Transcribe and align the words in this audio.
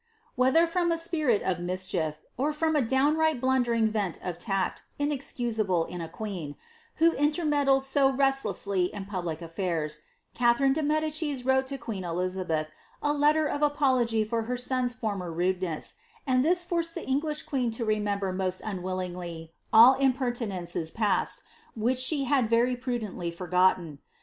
Whether 0.33 0.65
from 0.65 0.91
a 0.91 0.97
spirit 0.97 1.43
of 1.43 1.59
mischief, 1.59 2.21
or 2.35 2.53
from 2.53 2.75
a 2.75 2.81
downright 2.81 3.39
blundering 3.39 3.93
want 3.93 4.17
of 4.25 4.39
tact, 4.39 4.81
inexcusable 4.97 5.85
in 5.85 6.01
a 6.01 6.09
queen, 6.09 6.55
who 6.95 7.11
intermeddled 7.11 7.83
so 7.83 8.09
restlessly 8.09 8.85
in 8.85 9.05
pablic 9.05 9.41
aliurs, 9.41 9.99
Catherine 10.33 10.73
de 10.73 10.81
Medicis 10.81 11.45
wrote 11.45 11.67
to 11.67 11.77
queen 11.77 12.01
Elizaheth, 12.03 12.69
a 13.03 13.13
letter 13.13 13.45
of 13.45 13.61
apology 13.61 14.25
for 14.25 14.41
her 14.41 14.57
son's 14.57 14.95
former 14.95 15.31
rudeness; 15.31 15.93
and 16.25 16.43
this 16.43 16.63
force<l 16.63 16.93
the 16.95 17.05
English 17.07 17.43
queen 17.43 17.69
to 17.69 17.85
remember 17.85 18.33
most 18.33 18.59
unwillingly 18.61 19.53
all 19.71 19.93
impertinences 19.99 20.89
past, 20.89 21.43
which 21.75 21.99
she 21.99 22.23
had 22.23 22.49
very 22.49 22.75
prudently 22.75 23.29
forgotten. 23.29 23.99